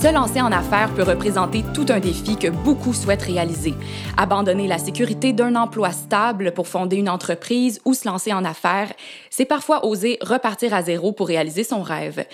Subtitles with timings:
[0.00, 3.74] Se lancer en affaires peut représenter tout un défi que beaucoup souhaitent réaliser.
[4.16, 8.90] Abandonner la sécurité d'un emploi stable pour fonder une entreprise ou se lancer en affaires,
[9.28, 12.24] c'est parfois oser repartir à zéro pour réaliser son rêve.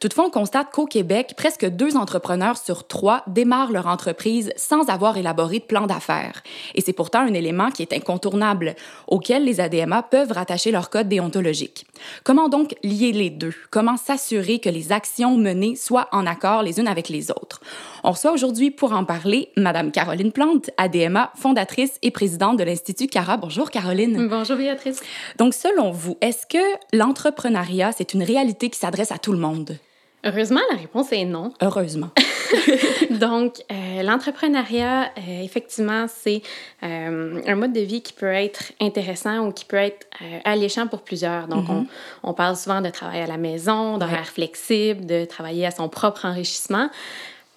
[0.00, 5.16] Toutefois, on constate qu'au Québec, presque deux entrepreneurs sur trois démarrent leur entreprise sans avoir
[5.16, 6.44] élaboré de plan d'affaires.
[6.76, 8.76] Et c'est pourtant un élément qui est incontournable,
[9.08, 11.86] auquel les ADMA peuvent rattacher leur code déontologique.
[12.22, 13.54] Comment donc lier les deux?
[13.70, 17.60] Comment s'assurer que les actions menées soient en accord les unes avec les autres?
[18.04, 23.06] On reçoit aujourd'hui pour en parler Madame Caroline Plante, ADMA, fondatrice et présidente de l'Institut
[23.06, 23.36] CARA.
[23.36, 24.28] Bonjour Caroline.
[24.28, 25.00] Bonjour Béatrice.
[25.38, 29.78] Donc selon vous, est-ce que l'entrepreneuriat, c'est une réalité qui s'adresse à tout le monde?
[30.24, 31.52] Heureusement, la réponse est non.
[31.62, 32.10] Heureusement.
[33.10, 36.42] Donc, euh, l'entrepreneuriat, euh, effectivement, c'est
[36.82, 40.06] euh, un mode de vie qui peut être intéressant ou qui peut être
[40.44, 41.48] alléchant pour plusieurs.
[41.48, 41.86] Donc, on, mm-hmm.
[42.22, 46.24] on, parle souvent de travail à la maison, d'horaire flexible, de travailler à son propre
[46.24, 46.90] enrichissement.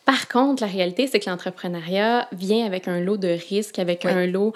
[0.05, 4.25] Par contre, la réalité, c'est que l'entrepreneuriat vient avec un lot de risques, avec un
[4.25, 4.53] lot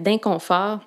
[0.00, 0.80] d'inconfort.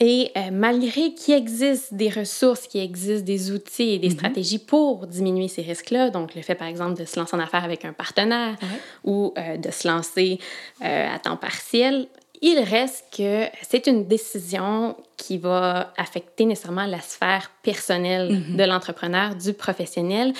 [0.00, 4.14] Et euh, malgré qu'il existe des ressources, qu'il existe des outils et des mhm.
[4.14, 7.64] stratégies pour diminuer ces risques-là, donc le fait par exemple de se lancer en affaires
[7.64, 8.56] avec un partenaire
[9.04, 10.38] ou euh, de se lancer
[10.84, 12.06] euh, à temps partiel,
[12.40, 18.56] il reste que c'est une décision qui va affecter nécessairement la sphère personnelle mhm.
[18.56, 20.32] de l'entrepreneur, du professionnel.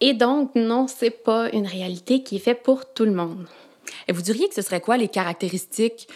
[0.00, 3.46] Et donc, non, c'est pas une réalité qui est faite pour tout le monde.
[4.08, 6.08] Et vous diriez que ce serait quoi les caractéristiques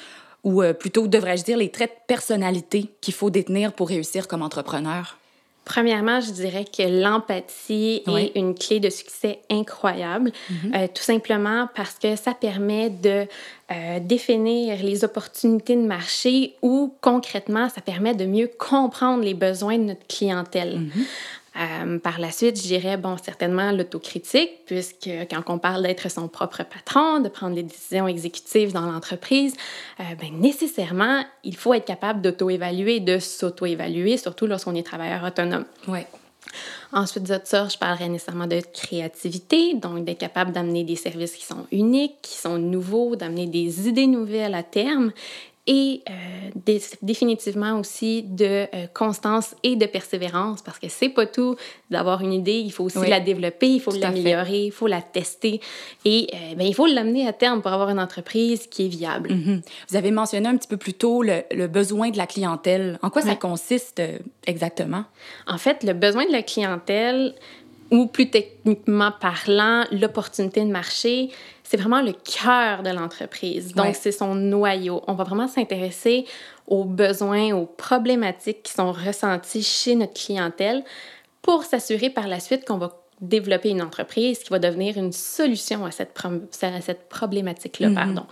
[0.44, 4.42] ou euh, plutôt, devrais-je dire, les traits de personnalité qu'il faut détenir pour réussir comme
[4.42, 5.16] entrepreneur?
[5.64, 10.74] Premièrement, je dirais que l'empathie est une clé de succès incroyable, mhm.
[10.74, 13.26] euh, tout simplement parce que ça permet de
[13.70, 19.78] euh, définir les opportunités de marché ou concrètement, ça permet de mieux comprendre les besoins
[19.78, 20.78] de notre clientèle.
[20.78, 21.04] Mhm.
[21.56, 26.28] Euh, par la suite, je dirais, bon, certainement l'autocritique, puisque quand on parle d'être son
[26.28, 29.54] propre patron, de prendre les décisions exécutives dans l'entreprise,
[29.98, 35.64] euh, ben, nécessairement, il faut être capable d'auto-évaluer, de s'auto-évaluer, surtout lorsqu'on est travailleur autonome.
[35.88, 36.06] Ouais.
[36.92, 41.44] Ensuite de ça, je parlerai nécessairement de créativité, donc d'être capable d'amener des services qui
[41.44, 45.12] sont uniques, qui sont nouveaux, d'amener des idées nouvelles à terme
[45.72, 51.54] et euh, définitivement aussi de euh, constance et de persévérance parce que c'est pas tout
[51.90, 55.60] d'avoir une idée, il faut aussi la développer, il faut l'améliorer, il faut la tester
[56.04, 59.30] et euh, ben, il faut l'amener à terme pour avoir une entreprise qui est viable.
[59.30, 59.62] Mm-hmm.
[59.90, 62.98] Vous avez mentionné un petit peu plus tôt le, le besoin de la clientèle.
[63.02, 64.02] En quoi ça consiste
[64.48, 65.04] exactement?
[65.46, 67.34] En fait, le besoin de la clientèle,
[67.92, 71.30] ou plus techniquement parlant, l'opportunité de marché,
[71.70, 73.74] c'est vraiment le cœur de l'entreprise.
[73.74, 75.04] Donc, c'est son noyau.
[75.06, 76.24] On va vraiment s'intéresser
[76.66, 80.82] aux besoins, aux problématiques qui sont ressenties chez notre clientèle
[81.42, 85.86] pour s'assurer par la suite qu'on va développer une entreprise qui va devenir une solution
[85.86, 86.12] à cette,
[87.08, 87.90] problématique-là.
[87.90, 87.94] Mm-hmm.
[87.94, 88.26] pardon.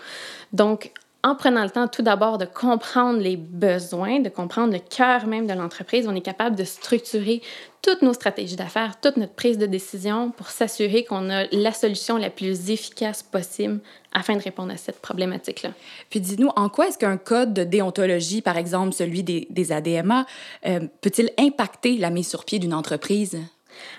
[0.52, 0.90] Donc,
[1.24, 5.46] en prenant le temps tout d'abord de comprendre les besoins, de comprendre le cœur même
[5.48, 7.42] de l'entreprise, on est capable de structurer
[7.82, 12.18] toutes nos stratégies d'affaires, toute notre prise de décision pour s'assurer qu'on a la solution
[12.18, 13.80] la plus efficace possible
[14.12, 15.70] afin de répondre à cette problématique-là.
[16.08, 20.24] Puis dis-nous, en quoi est-ce qu'un code de déontologie, par exemple celui des, ADMA,
[20.66, 23.38] euh, peut-il impacter la mise sur pied d'une entreprise?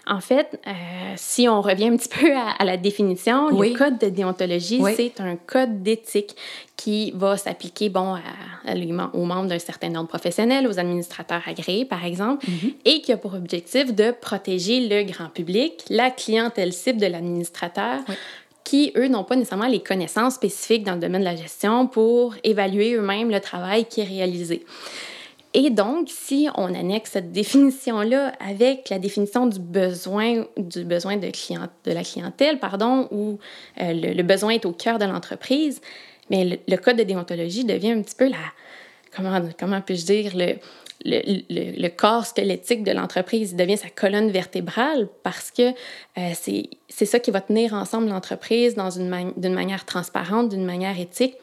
[0.08, 0.72] En fait, euh,
[1.16, 5.36] si on revient un petit peu à, la définition, le code de déontologie, c'est un
[5.36, 6.36] code d'éthique
[6.76, 8.16] qui va s'appliquer bon,
[9.14, 12.72] aux membres d'un certain ordre professionnel, aux administrateurs agréés, par exemple, mhm.
[12.86, 18.00] et qui a pour objectif de protéger le grand public, la clientèle cible de l'administrateur.
[18.64, 22.36] qui, eux, n'ont pas nécessairement les connaissances spécifiques dans le domaine de la gestion pour
[22.44, 24.64] évaluer eux-mêmes le travail qui est réalisé.
[25.62, 31.30] Et donc, si on annexe cette définition-là avec la définition du besoin, du besoin de,
[31.32, 33.40] client, de la clientèle, pardon, où
[33.82, 35.82] euh, le, besoin est au cœur de l'entreprise,
[36.30, 38.38] mais le, code de déontologie devient un petit peu la,
[39.14, 40.54] comment, comment puis-je dire, le,
[41.04, 46.32] le, le, corps squelettique de l'entreprise, devient sa colonne vertébrale parce que euh,
[46.88, 51.36] c'est ça qui va tenir ensemble l'entreprise dans une manière transparente, d'une manière éthique,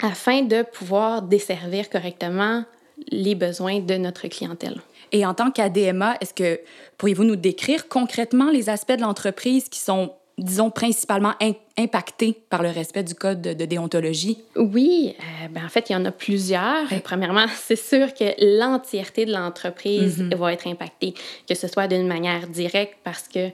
[0.00, 2.64] afin de pouvoir desservir correctement
[3.08, 4.80] les besoins de notre clientèle.
[5.12, 6.60] Et en tant qu'ADMA, est-ce que
[6.98, 11.34] pourriez-vous nous décrire concrètement les aspects de l'entreprise qui sont, disons, principalement
[11.80, 14.38] impactés par le respect du code de, déontologie?
[14.56, 16.86] Oui, euh, ben, en fait, il y en a plusieurs.
[17.02, 18.24] Premièrement, c'est sûr que
[18.58, 20.36] l'entièreté de l'entreprise mm-hmm.
[20.36, 21.14] va être impactée,
[21.48, 23.50] que ce soit d'une manière directe parce que euh,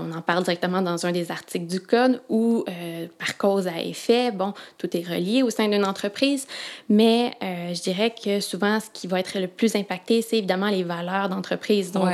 [0.00, 3.80] on en parle directement dans un des articles du code ou euh, par cause à
[3.80, 4.30] effet.
[4.30, 6.46] Bon, tout est relié au sein d'une entreprise,
[6.88, 10.82] mais je dirais que souvent, ce qui va être le plus impacté, c'est évidemment les
[10.82, 11.92] valeurs d'entreprise.
[11.92, 12.08] Donc,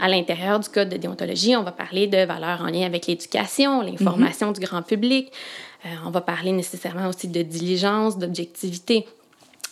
[0.00, 3.80] à l'intérieur du code de déontologie, on va parler de valeurs en lien avec l'éducation,
[3.80, 4.60] l'information mm-hmm.
[4.60, 9.06] du grand public euh, on va parler nécessairement aussi de diligence, d'objectivité.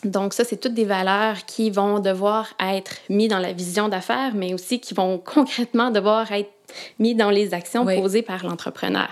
[0.04, 4.32] Donc ça, c'est toutes des valeurs qui vont devoir être mises dans la vision d'affaires,
[4.34, 6.50] mais aussi qui vont concrètement devoir être
[6.98, 9.08] mises dans les actions posées par l'entrepreneur.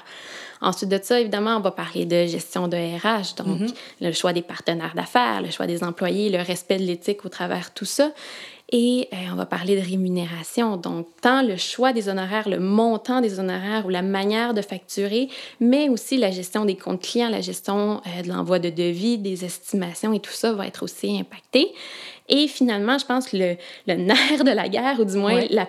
[0.63, 3.75] Ensuite de ça, évidemment, on va parler de gestion de RH, donc mm-hmm.
[4.03, 7.69] le choix des partenaires d'affaires, le choix des employés, le respect de l'éthique au travers
[7.71, 8.11] de tout ça.
[8.73, 13.21] Et euh, on va parler de rémunération, donc tant le choix des honoraires, le montant
[13.21, 15.29] des honoraires ou la manière de facturer,
[15.59, 19.45] mais aussi la gestion des comptes clients, la gestion euh, de l'envoi de devis, des
[19.45, 21.73] estimations et tout ça va être aussi impacté.
[22.29, 23.57] Et finalement, je pense que le,
[23.89, 25.67] le nerf de la guerre, ou du moins la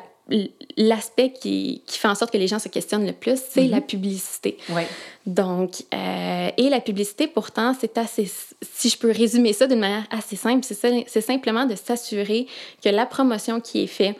[0.77, 3.77] l'aspect qui, qui, fait en sorte que les gens se questionnent le plus, c'est la
[3.77, 3.85] mhm.
[3.85, 4.57] publicité.
[4.69, 4.87] Ouais.
[5.25, 8.31] Donc, euh, et la publicité, pourtant, c'est assez,
[8.61, 12.47] si je peux résumer ça d'une manière assez simple, c'est simplement de s'assurer
[12.83, 14.17] que la promotion qui est faite,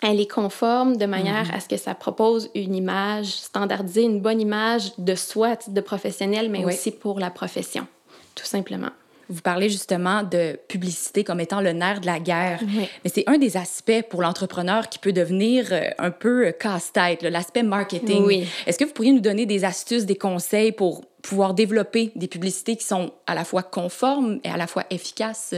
[0.00, 1.54] elle est conforme de manière mhm.
[1.54, 5.74] à ce que ça propose une image standardisée, une bonne image de soi à titre
[5.74, 7.86] de professionnel, mais aussi pour la profession,
[8.34, 8.90] tout simplement.
[9.32, 12.60] Vous parlez justement de publicité comme étant le nerf de la guerre.
[13.02, 17.22] Mais c'est un des aspects pour l'entrepreneur qui peut devenir euh, un peu euh, casse-tête,
[17.22, 18.24] l'aspect marketing.
[18.24, 18.46] Oui.
[18.66, 22.76] Est-ce que vous pourriez nous donner des astuces, des conseils pour pouvoir développer des publicités
[22.76, 25.54] qui sont à la fois conformes et à la fois efficaces?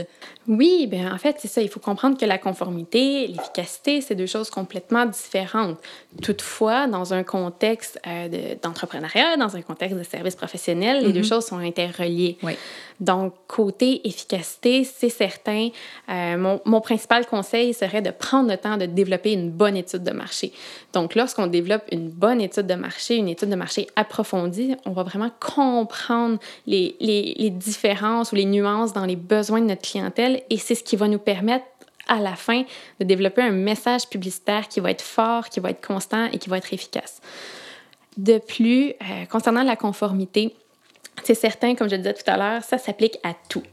[0.47, 1.61] Oui, bien en fait, c'est ça.
[1.61, 5.77] Il faut comprendre que la conformité, l'efficacité, c'est deux choses complètement différentes.
[6.21, 11.27] Toutefois, dans un contexte euh, d'entrepreneuriat, dans un contexte de service professionnel, les deux mm-hmm.
[11.27, 12.37] choses sont interreliées.
[12.43, 12.53] Oui.
[12.99, 15.69] Donc, côté efficacité, c'est certain.
[16.09, 20.03] Euh, mon, mon, principal conseil serait de prendre le temps de développer une bonne étude
[20.03, 20.53] de marché.
[20.93, 25.03] Donc, lorsqu'on développe une bonne étude de marché, une étude de marché approfondie, on va
[25.03, 26.37] vraiment comprendre
[26.67, 30.83] les, les, différences ou les nuances dans les besoins de notre clientèle et c'est ce
[30.83, 31.65] qui va nous permettre
[32.07, 32.63] à la fin
[32.99, 36.49] de développer un message publicitaire qui va être fort, qui va être constant et qui
[36.49, 37.21] va être efficace.
[38.17, 40.55] De plus, euh, concernant la conformité,
[41.25, 43.63] c'est certain, comme je le disais tout à l'heure, ça s'applique à tout.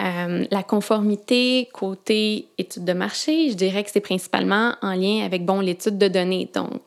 [0.00, 5.44] Euh, la conformité côté étude de marché, je dirais que c'est principalement en lien avec
[5.44, 6.80] bon l'étude de données, donc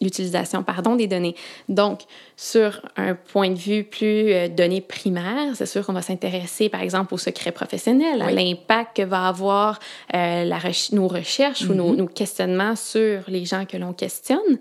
[0.00, 1.36] l'utilisation pardon des données.
[1.68, 2.00] Donc
[2.36, 6.80] sur un point de vue plus euh, données primaires, c'est sûr qu'on va s'intéresser par
[6.80, 9.78] exemple au secret professionnel, à l'impact que va avoir
[10.14, 10.58] euh, la
[10.92, 11.96] nos recherches ou nos, mm-hmm.
[11.96, 14.58] nos, questionnements sur les gens que l'on questionne.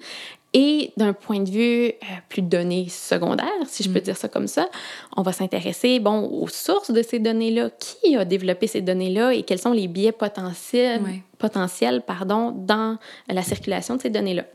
[0.53, 1.91] Et d'un point de vue euh,
[2.27, 4.03] plus donné secondaire, si je peux mm.
[4.03, 4.67] dire ça comme ça,
[5.15, 9.43] on va s'intéresser bon, aux sources de ces données-là, qui a développé ces données-là et
[9.43, 11.01] quels sont les biais potentiels,
[11.37, 12.97] potentiels pardon, dans
[13.27, 14.45] la circulation de ces données-là?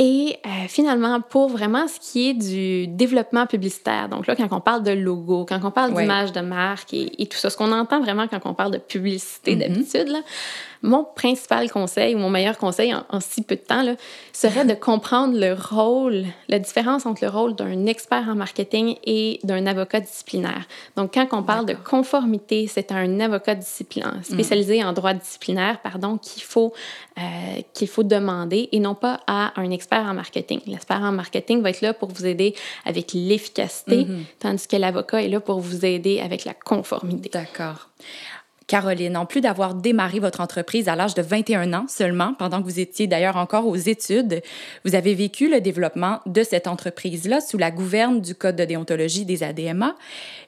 [0.00, 4.60] Et euh, finalement, pour vraiment ce qui est du développement publicitaire, donc là, quand on
[4.60, 8.00] parle de logo, quand on parle d'image de marque et, tout ça, ce qu'on entend
[8.00, 9.58] vraiment quand on parle de publicité mm-hmm.
[9.58, 10.18] d'habitude, là,
[10.82, 13.94] mon principal conseil ou mon meilleur conseil en, si peu de temps là,
[14.32, 19.40] serait de comprendre le rôle, la différence entre le rôle d'un expert en marketing et
[19.44, 20.66] d'un avocat disciplinaire.
[20.96, 24.24] Donc, quand on parle de conformité, c'est un avocat disciplinaire, mm.
[24.24, 26.74] spécialisé en droit disciplinaire, pardon, qu'il faut,
[27.16, 27.22] euh,
[27.72, 30.60] qu'il faut demander et non pas à un expert en marketing.
[30.66, 32.54] L'expert en marketing va être là pour vous aider
[32.84, 34.24] avec l'efficacité, mm-hmm.
[34.40, 37.30] tandis que l'avocat est là pour vous aider avec la conformité.
[37.32, 37.90] D'accord.
[38.66, 42.64] Caroline, en plus d'avoir démarré votre entreprise à l'âge de 21 ans seulement, pendant que
[42.64, 44.42] vous étiez d'ailleurs encore aux études,
[44.84, 49.26] vous avez vécu le développement de cette entreprise-là sous la gouverne du Code de déontologie
[49.26, 49.94] des ADMA.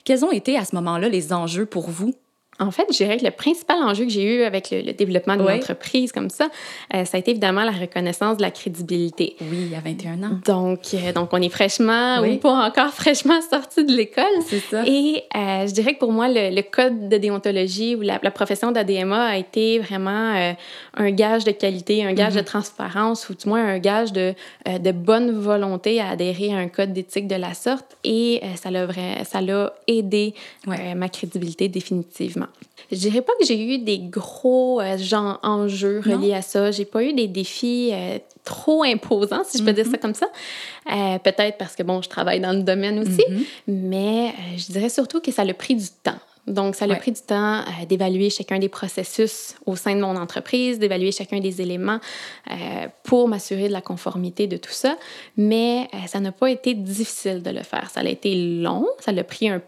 [0.04, 2.14] Quels ont été à ce moment-là les enjeux pour vous?
[2.58, 5.42] En fait, je dirais que le principal enjeu que j'ai eu avec le, développement de
[5.42, 6.48] l'entreprise comme ça,
[6.94, 9.36] euh, ça a été évidemment la reconnaissance de la crédibilité.
[9.42, 10.40] Oui, il y a 21 ans.
[10.46, 14.24] Donc, euh, donc on est fraîchement ou pas encore fraîchement sorti de l'école.
[14.46, 14.84] C'est ça.
[14.86, 19.26] Et euh, je dirais que pour moi, le, code de déontologie ou la, profession d'ADMA
[19.26, 20.54] a été vraiment
[20.94, 22.44] un gage de qualité, un gage de mm-hmm.
[22.44, 24.34] transparence ou du moins un gage de,
[24.66, 27.96] de bonne volonté à adhérer à un code d'éthique de la sorte.
[28.04, 28.86] Et ça l'a
[29.24, 30.34] ça l'a aidé
[30.66, 32.45] ma crédibilité définitivement.
[32.92, 36.70] Je dirais pas que j'ai eu des gros euh, genre, enjeux reliés à ça.
[36.70, 40.00] J'ai pas eu des défis euh, trop imposants, si je peux dire ça mm-hmm.
[40.00, 40.28] comme ça.
[40.92, 43.44] Euh, peut-être parce que, bon, je travaille dans le domaine aussi, mm-hmm.
[43.66, 46.18] mais je dirais surtout que ça a pris du temps.
[46.46, 50.78] Donc, ça a pris du temps d'évaluer chacun des processus au sein de mon entreprise,
[50.78, 51.98] d'évaluer chacun des éléments
[53.02, 54.96] pour m'assurer de la conformité de tout ça.
[55.36, 57.90] Mais ça n'a pas été difficile de le faire.
[57.90, 59.60] Ça a été long, ça a pris un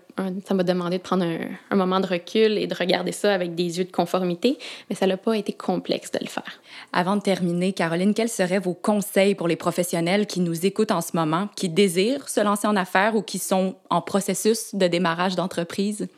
[0.46, 1.24] ça m'a demandé de prendre
[1.70, 4.58] un, moment de recul et de regarder ça avec des yeux de conformité,
[4.88, 6.60] mais ça n'a pas été complexe de le faire.
[6.92, 11.00] Avant de terminer, Caroline, quels seraient vos conseils pour les professionnels qui nous écoutent en
[11.00, 15.36] ce moment, qui désirent se lancer en affaires ou qui sont en processus de démarrage
[15.36, 16.08] d'entreprise?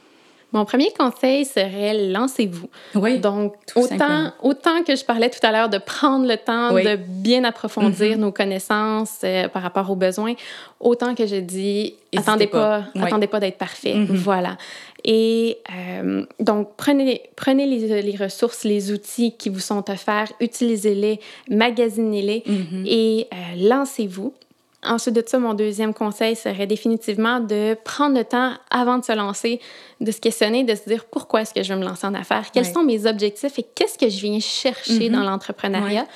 [0.52, 2.69] Mon premier conseil serait lancez-vous.
[2.95, 3.19] Oui.
[3.19, 7.45] Donc, autant, autant que je parlais tout à l'heure de prendre le temps de bien
[7.45, 8.21] approfondir mm-hmm.
[8.21, 10.35] nos connaissances euh, par rapport aux besoins,
[10.80, 13.95] autant que je dis attendez pas, attendez pas d'être parfait.
[13.95, 14.14] Mm-hmm.
[14.14, 14.57] Voilà.
[15.04, 21.21] Et euh, donc, prenez, prenez les, les, ressources, les outils qui vous sont offerts, utilisez-les,
[21.49, 22.87] magasinez-les mm-hmm.
[22.87, 24.35] et euh, lancez-vous.
[24.82, 29.12] Ensuite de ça, mon deuxième conseil serait définitivement de prendre le temps avant de se
[29.12, 29.60] lancer,
[30.00, 32.50] de se questionner, de se dire pourquoi est-ce que je veux me lancer en affaires,
[32.50, 35.12] quels sont mes objectifs et qu'est-ce que je viens chercher mm-hmm.
[35.12, 36.06] dans l'entrepreneuriat.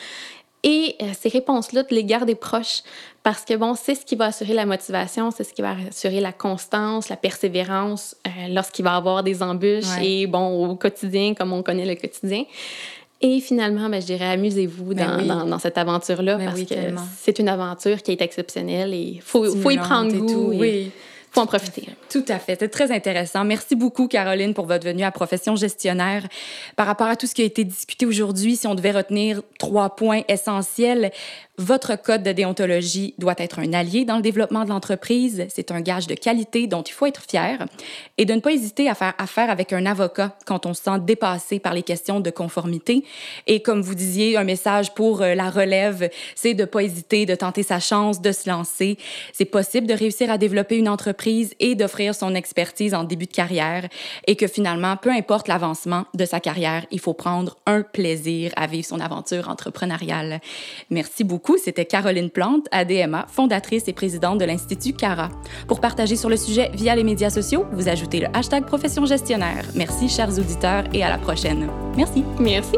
[0.63, 2.83] Et euh, ces réponses-là, de les garder proches
[3.23, 6.21] parce que, bon, c'est ce qui va assurer la motivation, c'est ce qui va assurer
[6.21, 11.35] la constance, la persévérance euh, lorsqu'il va y avoir des embûches et, bon, au quotidien,
[11.35, 12.45] comme on connaît le quotidien.
[13.27, 16.75] Et finalement, ben, je dirais, amusez-vous ben dans, dans, cette aventure-là ben parce que
[17.19, 20.53] c'est une aventure qui est exceptionnelle et il faut, faut, y prendre goût.
[20.53, 20.93] oui
[21.35, 21.89] faut en profiter.
[22.11, 22.57] Tout à fait.
[22.61, 23.45] C'est très intéressant.
[23.45, 26.29] Merci beaucoup, Caroline, pour votre venue à Profession Gestionnaire.
[26.77, 29.97] Par rapport à tout ce qui a été discuté aujourd'hui, si on devait retenir trois
[29.97, 31.11] points essentiels,
[31.57, 35.47] votre code de déontologie doit être un allié dans le développement de l'entreprise.
[35.49, 37.65] C'est un gage de qualité dont il faut être fier
[38.19, 40.99] et de ne pas hésiter à faire affaire avec un avocat quand on se sent
[41.01, 43.05] dépassé par les questions de conformité.
[43.47, 47.25] Et comme vous disiez, un message pour euh, la relève, c'est de ne pas hésiter,
[47.25, 48.99] de tenter sa chance, de se lancer.
[49.33, 53.33] C'est possible de réussir à développer une entreprise et d'offrir son expertise en début de
[53.33, 53.89] carrière
[54.27, 58.67] et que finalement, peu importe l'avancement de sa carrière, il faut prendre un plaisir à
[58.67, 60.41] vivre son aventure entrepreneuriale.
[60.91, 65.29] Merci beaucoup c'était Caroline Plante, ADMA, fondatrice et présidente de l'Institut CARA.
[65.67, 69.65] Pour partager sur le sujet via les médias sociaux, vous ajoutez le hashtag Profession Gestionnaire.
[69.75, 71.69] Merci, chers auditeurs, et à la prochaine.
[71.97, 72.25] Merci.
[72.39, 72.77] Merci.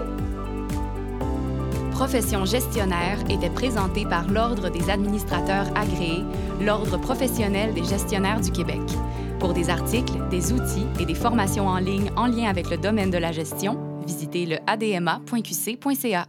[1.92, 6.25] Profession gestionnaire était présentée par l'Ordre des administrateurs agréés,
[6.61, 8.82] l'Ordre professionnel des gestionnaires du Québec.
[9.40, 13.11] Pour des articles, des outils et des formations en ligne en lien avec le domaine
[13.11, 16.26] de la gestion, visitez le adma.qc.ca.